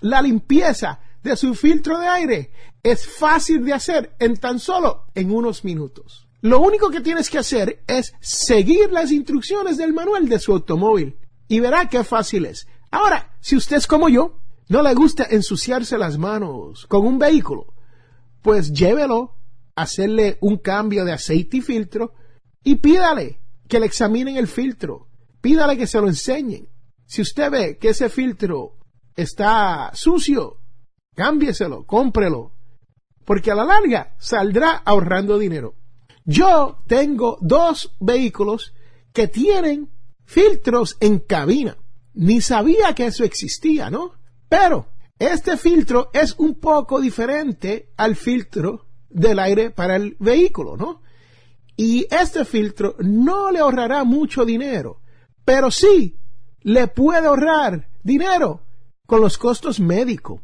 La 0.00 0.20
limpieza 0.20 0.98
de 1.22 1.36
su 1.36 1.54
filtro 1.54 2.00
de 2.00 2.08
aire 2.08 2.50
es 2.82 3.06
fácil 3.06 3.64
de 3.64 3.72
hacer 3.72 4.16
en 4.18 4.36
tan 4.36 4.58
solo 4.58 5.04
en 5.14 5.30
unos 5.30 5.62
minutos. 5.62 6.27
Lo 6.40 6.60
único 6.60 6.90
que 6.90 7.00
tienes 7.00 7.30
que 7.30 7.38
hacer 7.38 7.82
es 7.86 8.14
seguir 8.20 8.92
las 8.92 9.10
instrucciones 9.10 9.76
del 9.76 9.92
manual 9.92 10.28
de 10.28 10.38
su 10.38 10.52
automóvil 10.52 11.18
y 11.48 11.60
verá 11.60 11.88
qué 11.88 12.04
fácil 12.04 12.46
es. 12.46 12.68
Ahora, 12.90 13.36
si 13.40 13.56
usted 13.56 13.76
es 13.76 13.86
como 13.86 14.08
yo, 14.08 14.38
no 14.68 14.82
le 14.82 14.94
gusta 14.94 15.26
ensuciarse 15.28 15.98
las 15.98 16.18
manos 16.18 16.86
con 16.86 17.06
un 17.06 17.18
vehículo, 17.18 17.74
pues 18.42 18.72
llévelo 18.72 19.34
hacerle 19.74 20.38
un 20.40 20.58
cambio 20.58 21.04
de 21.04 21.12
aceite 21.12 21.58
y 21.58 21.60
filtro 21.60 22.12
y 22.62 22.76
pídale 22.76 23.40
que 23.68 23.80
le 23.80 23.86
examinen 23.86 24.36
el 24.36 24.46
filtro. 24.46 25.08
Pídale 25.40 25.76
que 25.76 25.86
se 25.86 26.00
lo 26.00 26.08
enseñen. 26.08 26.68
Si 27.06 27.22
usted 27.22 27.50
ve 27.50 27.78
que 27.78 27.90
ese 27.90 28.08
filtro 28.08 28.76
está 29.16 29.90
sucio, 29.94 30.58
cámbieselo, 31.14 31.84
cómprelo, 31.84 32.52
porque 33.24 33.50
a 33.50 33.54
la 33.54 33.64
larga 33.64 34.14
saldrá 34.18 34.70
ahorrando 34.84 35.38
dinero. 35.38 35.74
Yo 36.30 36.82
tengo 36.86 37.38
dos 37.40 37.96
vehículos 38.00 38.74
que 39.14 39.28
tienen 39.28 39.88
filtros 40.26 40.98
en 41.00 41.20
cabina. 41.20 41.78
Ni 42.12 42.42
sabía 42.42 42.94
que 42.94 43.06
eso 43.06 43.24
existía, 43.24 43.88
¿no? 43.88 44.12
Pero 44.46 44.88
este 45.18 45.56
filtro 45.56 46.10
es 46.12 46.34
un 46.36 46.56
poco 46.56 47.00
diferente 47.00 47.94
al 47.96 48.14
filtro 48.14 48.84
del 49.08 49.38
aire 49.38 49.70
para 49.70 49.96
el 49.96 50.18
vehículo, 50.20 50.76
¿no? 50.76 51.00
Y 51.78 52.06
este 52.10 52.44
filtro 52.44 52.96
no 52.98 53.50
le 53.50 53.60
ahorrará 53.60 54.04
mucho 54.04 54.44
dinero, 54.44 55.00
pero 55.46 55.70
sí 55.70 56.18
le 56.60 56.88
puede 56.88 57.26
ahorrar 57.26 57.88
dinero 58.02 58.66
con 59.06 59.22
los 59.22 59.38
costos 59.38 59.80
médicos. 59.80 60.42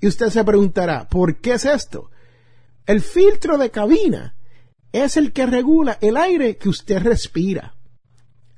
Y 0.00 0.06
usted 0.06 0.30
se 0.30 0.42
preguntará, 0.42 1.06
¿por 1.06 1.36
qué 1.36 1.52
es 1.52 1.66
esto? 1.66 2.10
El 2.86 3.02
filtro 3.02 3.58
de 3.58 3.70
cabina 3.70 4.34
es 4.92 5.16
el 5.16 5.32
que 5.32 5.46
regula 5.46 5.98
el 6.00 6.16
aire 6.16 6.56
que 6.56 6.68
usted 6.68 7.02
respira. 7.02 7.74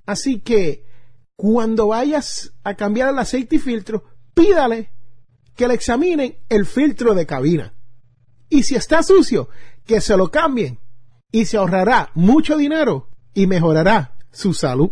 Así 0.06 0.40
que 0.40 0.84
cuando 1.36 1.88
vayas 1.88 2.52
a 2.64 2.74
cambiar 2.74 3.10
el 3.10 3.18
aceite 3.18 3.56
y 3.56 3.58
filtro, 3.58 4.04
pídale 4.34 4.90
que 5.56 5.68
le 5.68 5.74
examinen 5.74 6.36
el 6.48 6.66
filtro 6.66 7.14
de 7.14 7.26
cabina. 7.26 7.74
Y 8.48 8.62
si 8.62 8.74
está 8.74 9.02
sucio, 9.02 9.48
que 9.86 10.00
se 10.00 10.16
lo 10.16 10.30
cambien 10.30 10.78
y 11.32 11.44
se 11.44 11.56
ahorrará 11.56 12.10
mucho 12.14 12.56
dinero 12.56 13.08
y 13.34 13.46
mejorará 13.46 14.14
su 14.32 14.54
salud. 14.54 14.90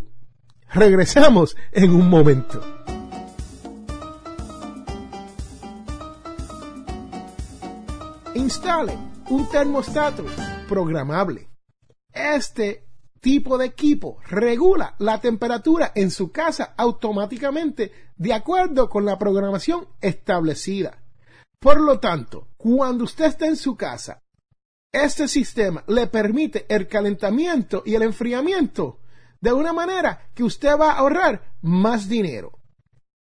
Regresamos 0.72 1.56
en 1.72 1.90
un 1.90 2.08
momento. 2.08 2.62
Instale 8.34 8.96
un 9.30 9.48
termostato 9.48 10.24
programable. 10.68 11.48
Este 12.12 12.84
tipo 13.20 13.58
de 13.58 13.66
equipo 13.66 14.18
regula 14.28 14.94
la 14.98 15.20
temperatura 15.20 15.90
en 15.96 16.12
su 16.12 16.30
casa 16.30 16.74
automáticamente 16.76 17.90
de 18.16 18.32
acuerdo 18.32 18.88
con 18.88 19.04
la 19.04 19.18
programación 19.18 19.88
establecida. 20.00 21.02
Por 21.58 21.80
lo 21.80 21.98
tanto, 21.98 22.48
cuando 22.56 23.02
usted 23.02 23.24
está 23.24 23.46
en 23.46 23.56
su 23.56 23.76
casa, 23.76 24.22
este 24.92 25.26
sistema 25.26 25.82
le 25.88 26.06
permite 26.06 26.66
el 26.68 26.86
calentamiento 26.86 27.82
y 27.84 27.96
el 27.96 28.02
enfriamiento 28.02 29.00
de 29.40 29.52
una 29.52 29.72
manera 29.72 30.30
que 30.34 30.44
usted 30.44 30.78
va 30.78 30.92
a 30.92 30.98
ahorrar 30.98 31.56
más 31.62 32.08
dinero. 32.08 32.58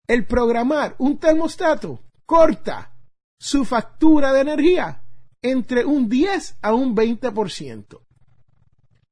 El 0.07 0.25
programar 0.25 0.95
un 0.97 1.19
termostato 1.19 2.01
corta 2.25 2.95
su 3.39 3.63
factura 3.65 4.33
de 4.33 4.41
energía 4.41 5.02
entre 5.43 5.85
un 5.85 6.09
10 6.09 6.57
a 6.61 6.73
un 6.73 6.95
20%. 6.95 7.99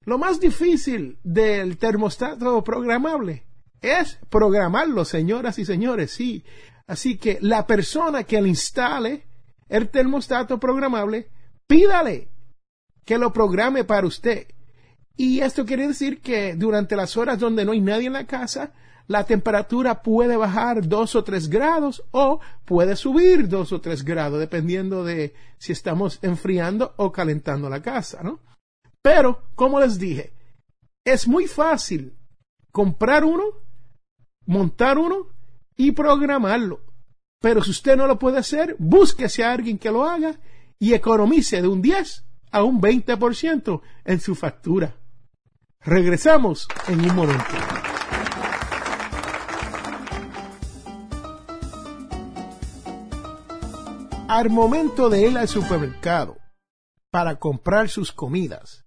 Lo 0.05 0.17
más 0.17 0.39
difícil 0.39 1.19
del 1.23 1.77
termostato 1.77 2.63
programable 2.63 3.45
es 3.81 4.17
programarlo, 4.29 5.05
señoras 5.05 5.59
y 5.59 5.65
señores, 5.65 6.11
sí. 6.11 6.43
Así 6.87 7.17
que 7.17 7.37
la 7.41 7.67
persona 7.67 8.23
que 8.23 8.41
le 8.41 8.49
instale 8.49 9.27
el 9.69 9.89
termostato 9.89 10.59
programable, 10.59 11.29
pídale 11.67 12.29
que 13.05 13.17
lo 13.17 13.31
programe 13.31 13.83
para 13.83 14.07
usted. 14.07 14.47
Y 15.15 15.41
esto 15.41 15.65
quiere 15.65 15.87
decir 15.87 16.21
que 16.21 16.55
durante 16.55 16.95
las 16.95 17.15
horas 17.17 17.37
donde 17.37 17.65
no 17.65 17.73
hay 17.73 17.81
nadie 17.81 18.07
en 18.07 18.13
la 18.13 18.25
casa, 18.25 18.73
la 19.11 19.25
temperatura 19.25 20.01
puede 20.01 20.37
bajar 20.37 20.87
dos 20.87 21.15
o 21.15 21.23
tres 21.25 21.49
grados 21.49 22.01
o 22.11 22.39
puede 22.63 22.95
subir 22.95 23.49
dos 23.49 23.73
o 23.73 23.81
tres 23.81 24.05
grados, 24.05 24.39
dependiendo 24.39 25.03
de 25.03 25.33
si 25.57 25.73
estamos 25.73 26.17
enfriando 26.21 26.93
o 26.95 27.11
calentando 27.11 27.69
la 27.69 27.81
casa, 27.81 28.23
¿no? 28.23 28.39
Pero, 29.01 29.43
como 29.55 29.81
les 29.81 29.99
dije, 29.99 30.31
es 31.03 31.27
muy 31.27 31.47
fácil 31.47 32.15
comprar 32.71 33.25
uno, 33.25 33.43
montar 34.45 34.97
uno 34.97 35.27
y 35.75 35.91
programarlo. 35.91 36.79
Pero 37.41 37.61
si 37.63 37.71
usted 37.71 37.97
no 37.97 38.07
lo 38.07 38.17
puede 38.17 38.37
hacer, 38.37 38.77
búsquese 38.79 39.43
a 39.43 39.51
alguien 39.51 39.77
que 39.77 39.91
lo 39.91 40.05
haga 40.05 40.39
y 40.79 40.93
economice 40.93 41.61
de 41.61 41.67
un 41.67 41.81
10 41.81 42.23
a 42.51 42.63
un 42.63 42.79
20% 42.79 43.81
en 44.05 44.19
su 44.21 44.35
factura. 44.35 44.95
Regresamos 45.81 46.65
en 46.87 47.01
un 47.01 47.13
momento. 47.13 47.90
Al 54.31 54.49
momento 54.49 55.09
de 55.09 55.27
ir 55.27 55.37
al 55.37 55.49
supermercado 55.49 56.37
para 57.11 57.35
comprar 57.35 57.89
sus 57.89 58.13
comidas, 58.13 58.85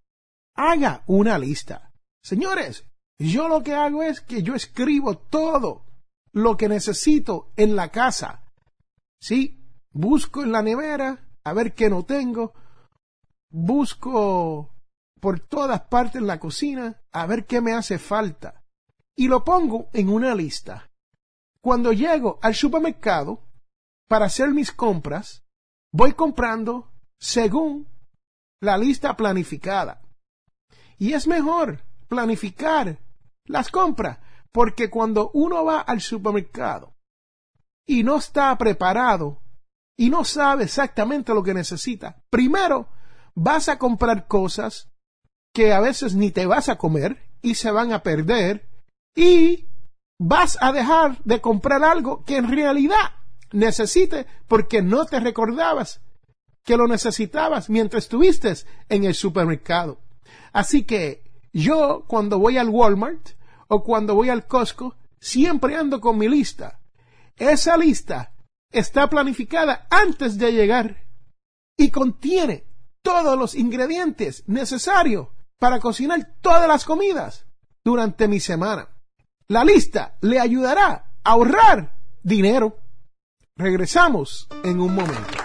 haga 0.56 1.04
una 1.06 1.38
lista. 1.38 1.92
Señores, 2.22 2.86
yo 3.18 3.46
lo 3.46 3.62
que 3.62 3.74
hago 3.74 4.02
es 4.02 4.22
que 4.22 4.42
yo 4.42 4.54
escribo 4.54 5.18
todo 5.18 5.84
lo 6.32 6.56
que 6.56 6.66
necesito 6.66 7.52
en 7.56 7.76
la 7.76 7.90
casa. 7.90 8.42
Sí, 9.20 9.62
busco 9.90 10.42
en 10.42 10.50
la 10.50 10.62
nevera 10.62 11.28
a 11.44 11.52
ver 11.52 11.74
qué 11.74 11.90
no 11.90 12.06
tengo. 12.06 12.54
Busco 13.50 14.74
por 15.20 15.40
todas 15.40 15.82
partes 15.82 16.22
en 16.22 16.26
la 16.26 16.40
cocina 16.40 17.02
a 17.12 17.26
ver 17.26 17.44
qué 17.44 17.60
me 17.60 17.74
hace 17.74 17.98
falta 17.98 18.64
y 19.14 19.28
lo 19.28 19.44
pongo 19.44 19.90
en 19.92 20.08
una 20.08 20.34
lista. 20.34 20.90
Cuando 21.60 21.92
llego 21.92 22.38
al 22.40 22.54
supermercado 22.54 23.43
para 24.08 24.26
hacer 24.26 24.50
mis 24.50 24.72
compras, 24.72 25.44
voy 25.92 26.12
comprando 26.12 26.90
según 27.18 27.88
la 28.60 28.76
lista 28.78 29.16
planificada. 29.16 30.02
Y 30.98 31.12
es 31.12 31.26
mejor 31.26 31.82
planificar 32.08 32.98
las 33.46 33.70
compras, 33.70 34.18
porque 34.52 34.90
cuando 34.90 35.30
uno 35.34 35.64
va 35.64 35.80
al 35.80 36.00
supermercado 36.00 36.94
y 37.86 38.02
no 38.02 38.16
está 38.16 38.56
preparado 38.56 39.42
y 39.96 40.10
no 40.10 40.24
sabe 40.24 40.64
exactamente 40.64 41.34
lo 41.34 41.42
que 41.42 41.54
necesita, 41.54 42.22
primero 42.30 42.88
vas 43.34 43.68
a 43.68 43.78
comprar 43.78 44.26
cosas 44.26 44.90
que 45.52 45.72
a 45.72 45.80
veces 45.80 46.14
ni 46.14 46.30
te 46.30 46.46
vas 46.46 46.68
a 46.68 46.76
comer 46.76 47.22
y 47.42 47.54
se 47.56 47.70
van 47.70 47.92
a 47.92 48.02
perder 48.02 48.68
y 49.14 49.68
vas 50.18 50.58
a 50.60 50.72
dejar 50.72 51.22
de 51.24 51.40
comprar 51.40 51.84
algo 51.84 52.24
que 52.24 52.36
en 52.36 52.50
realidad 52.50 53.12
necesite 53.54 54.26
porque 54.46 54.82
no 54.82 55.06
te 55.06 55.20
recordabas 55.20 56.00
que 56.64 56.76
lo 56.76 56.86
necesitabas 56.86 57.70
mientras 57.70 58.04
estuviste 58.04 58.52
en 58.88 59.04
el 59.04 59.14
supermercado. 59.14 60.00
Así 60.52 60.84
que 60.84 61.22
yo 61.52 62.04
cuando 62.06 62.38
voy 62.38 62.58
al 62.58 62.68
Walmart 62.68 63.30
o 63.68 63.82
cuando 63.82 64.14
voy 64.14 64.28
al 64.28 64.46
Costco, 64.46 64.96
siempre 65.20 65.76
ando 65.76 66.00
con 66.00 66.18
mi 66.18 66.28
lista. 66.28 66.80
Esa 67.36 67.76
lista 67.76 68.32
está 68.70 69.08
planificada 69.08 69.86
antes 69.90 70.38
de 70.38 70.52
llegar 70.52 71.04
y 71.76 71.90
contiene 71.90 72.64
todos 73.02 73.38
los 73.38 73.54
ingredientes 73.54 74.44
necesarios 74.46 75.28
para 75.58 75.80
cocinar 75.80 76.36
todas 76.40 76.68
las 76.68 76.84
comidas 76.84 77.46
durante 77.84 78.28
mi 78.28 78.40
semana. 78.40 78.88
La 79.48 79.64
lista 79.64 80.16
le 80.20 80.40
ayudará 80.40 81.12
a 81.22 81.30
ahorrar 81.30 81.96
dinero. 82.22 82.78
Regresamos 83.56 84.48
en 84.64 84.80
un 84.80 84.96
momento. 84.96 85.38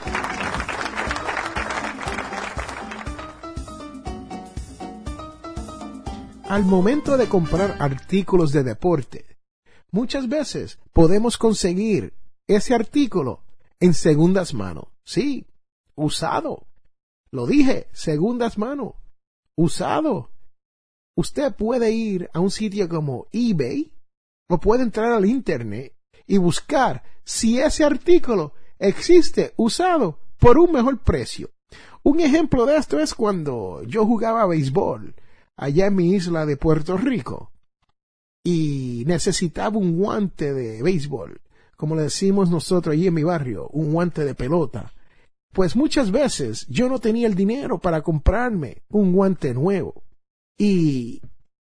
Al 6.46 6.66
momento 6.66 7.18
de 7.18 7.30
comprar 7.30 7.78
artículos 7.80 8.52
de 8.52 8.64
deporte, 8.64 9.38
muchas 9.92 10.28
veces 10.28 10.80
podemos 10.92 11.38
conseguir 11.38 12.16
ese 12.48 12.74
artículo 12.74 13.44
en 13.80 13.94
segundas 13.94 14.56
manos. 14.56 14.86
Sí, 15.04 15.46
usado. 15.94 16.66
Lo 17.30 17.46
dije, 17.46 17.90
segundas 17.92 18.58
manos. 18.58 18.94
Usado. 19.56 20.32
Usted 21.16 21.54
puede 21.54 21.92
ir 21.92 22.28
a 22.34 22.40
un 22.40 22.50
sitio 22.50 22.90
como 22.90 23.28
eBay 23.32 23.94
o 24.50 24.60
puede 24.60 24.82
entrar 24.82 25.12
al 25.12 25.28
Internet 25.28 25.94
y 26.30 26.38
buscar 26.38 27.04
si 27.26 27.60
ese 27.60 27.84
artículo 27.84 28.54
existe 28.78 29.54
usado 29.58 30.20
por 30.38 30.60
un 30.60 30.72
mejor 30.72 31.00
precio. 31.00 31.50
Un 32.04 32.20
ejemplo 32.20 32.68
de 32.68 32.78
esto 32.78 33.00
es 33.00 33.16
cuando 33.16 33.82
yo 33.84 34.06
jugaba 34.06 34.46
béisbol 34.46 35.16
allá 35.58 35.88
en 35.88 35.96
mi 35.96 36.14
isla 36.14 36.46
de 36.46 36.56
Puerto 36.56 36.98
Rico 36.98 37.52
y 38.44 39.04
necesitaba 39.08 39.78
un 39.78 39.98
guante 39.98 40.54
de 40.54 40.84
béisbol, 40.84 41.42
como 41.76 41.96
le 41.96 42.04
decimos 42.04 42.50
nosotros 42.50 42.94
allí 42.94 43.08
en 43.08 43.16
mi 43.16 43.24
barrio, 43.24 43.68
un 43.70 43.92
guante 43.92 44.24
de 44.24 44.36
pelota. 44.36 44.94
Pues 45.52 45.76
muchas 45.76 46.12
veces 46.12 46.68
yo 46.70 46.90
no 46.90 47.00
tenía 47.00 47.26
el 47.26 47.34
dinero 47.34 47.80
para 47.80 48.04
comprarme 48.04 48.84
un 48.90 49.14
guante 49.14 49.56
nuevo 49.56 50.04
y 50.60 51.22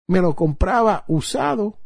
me 0.08 0.22
lo 0.22 0.36
compraba 0.36 1.04
usado 1.08 1.80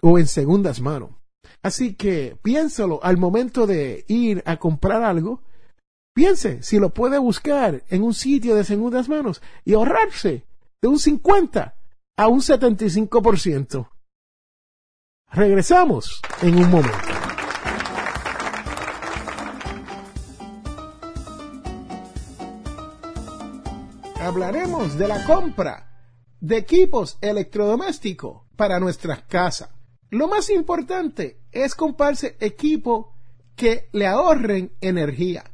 o 0.00 0.18
en 0.18 0.26
segundas 0.26 0.80
manos. 0.80 1.17
Así 1.62 1.94
que 1.94 2.36
piénsalo 2.42 3.00
al 3.02 3.16
momento 3.16 3.66
de 3.66 4.04
ir 4.08 4.42
a 4.46 4.58
comprar 4.58 5.02
algo, 5.02 5.42
piense 6.14 6.62
si 6.62 6.78
lo 6.78 6.90
puede 6.90 7.18
buscar 7.18 7.84
en 7.88 8.02
un 8.02 8.14
sitio 8.14 8.54
de 8.54 8.64
segundas 8.64 9.08
manos 9.08 9.42
y 9.64 9.74
ahorrarse 9.74 10.46
de 10.80 10.88
un 10.88 10.98
50 10.98 11.74
a 12.16 12.28
un 12.28 12.40
75%. 12.40 13.88
Regresamos 15.30 16.20
en 16.42 16.58
un 16.58 16.70
momento. 16.70 16.98
Hablaremos 24.20 24.98
de 24.98 25.08
la 25.08 25.24
compra 25.24 25.88
de 26.40 26.56
equipos 26.58 27.18
electrodomésticos 27.20 28.42
para 28.56 28.80
nuestras 28.80 29.22
casas. 29.22 29.77
Lo 30.10 30.26
más 30.26 30.48
importante 30.48 31.38
es 31.52 31.74
comprarse 31.74 32.36
equipo 32.40 33.14
que 33.56 33.88
le 33.92 34.06
ahorren 34.06 34.72
energía, 34.80 35.44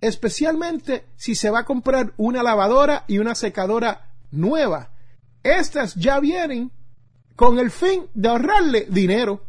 especialmente 0.00 1.06
si 1.16 1.34
se 1.34 1.50
va 1.50 1.60
a 1.60 1.64
comprar 1.64 2.14
una 2.16 2.42
lavadora 2.42 3.04
y 3.06 3.18
una 3.18 3.34
secadora 3.34 4.12
nueva. 4.30 4.92
Estas 5.42 5.94
ya 5.94 6.20
vienen 6.20 6.72
con 7.36 7.58
el 7.58 7.70
fin 7.70 8.06
de 8.14 8.28
ahorrarle 8.28 8.86
dinero. 8.88 9.44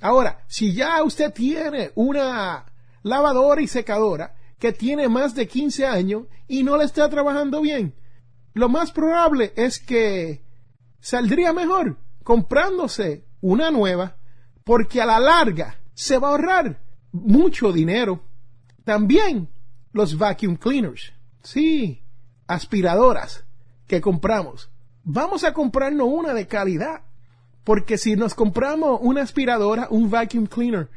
Ahora, 0.00 0.42
si 0.46 0.72
ya 0.72 1.02
usted 1.02 1.32
tiene 1.32 1.90
una 1.94 2.64
lavadora 3.02 3.60
y 3.60 3.66
secadora 3.66 4.36
que 4.58 4.72
tiene 4.72 5.08
más 5.08 5.34
de 5.34 5.46
15 5.46 5.86
años 5.86 6.24
y 6.48 6.62
no 6.62 6.78
le 6.78 6.84
está 6.84 7.08
trabajando 7.10 7.60
bien, 7.60 7.94
lo 8.54 8.68
más 8.68 8.90
probable 8.90 9.52
es 9.56 9.78
que 9.78 10.42
saldría 11.00 11.52
mejor 11.52 11.98
comprándose 12.24 13.24
una 13.40 13.70
nueva 13.70 14.16
porque 14.64 15.00
a 15.00 15.06
la 15.06 15.18
larga 15.18 15.76
se 15.94 16.18
va 16.18 16.28
a 16.28 16.30
ahorrar 16.32 16.80
mucho 17.12 17.72
dinero. 17.72 18.22
También 18.84 19.48
los 19.92 20.16
vacuum 20.16 20.56
cleaners, 20.56 21.12
sí, 21.42 22.02
aspiradoras 22.46 23.44
que 23.86 24.00
compramos, 24.00 24.70
vamos 25.02 25.44
a 25.44 25.52
comprarnos 25.52 26.08
una 26.10 26.34
de 26.34 26.46
calidad. 26.46 27.02
Porque 27.64 27.98
si 27.98 28.16
nos 28.16 28.34
compramos 28.34 29.00
una 29.02 29.22
aspiradora, 29.22 29.88
un 29.90 30.08
vacuum 30.08 30.46
cleaner 30.46 30.88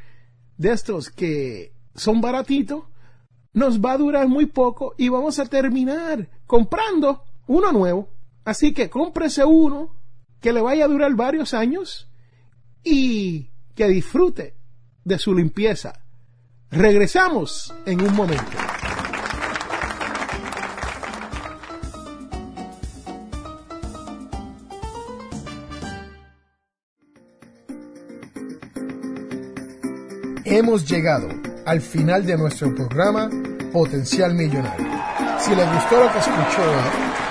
de 0.56 0.72
estos 0.72 1.10
que 1.10 1.72
son 1.94 2.20
baratitos, 2.20 2.84
nos 3.52 3.80
va 3.80 3.92
a 3.92 3.98
durar 3.98 4.28
muy 4.28 4.46
poco 4.46 4.94
y 4.96 5.08
vamos 5.08 5.38
a 5.38 5.46
terminar 5.46 6.28
comprando 6.46 7.22
uno 7.46 7.70
nuevo. 7.70 8.08
Así 8.44 8.72
que 8.72 8.90
cómprese 8.90 9.44
uno 9.44 9.94
que 10.40 10.52
le 10.52 10.60
vaya 10.60 10.84
a 10.86 10.88
durar 10.88 11.14
varios 11.14 11.54
años 11.54 12.08
y 12.84 13.50
que 13.74 13.88
disfrute 13.88 14.54
de 15.04 15.18
su 15.18 15.34
limpieza. 15.34 15.92
Regresamos 16.70 17.74
en 17.86 18.02
un 18.02 18.14
momento. 18.14 18.44
Hemos 30.44 30.88
llegado 30.88 31.28
al 31.64 31.80
final 31.80 32.26
de 32.26 32.36
nuestro 32.36 32.74
programa 32.74 33.30
Potencial 33.72 34.34
Millonario. 34.34 34.86
Si 35.40 35.54
le 35.54 35.64
gustó 35.64 36.04
lo 36.04 36.12
que 36.12 36.18
escuchó 36.18 37.13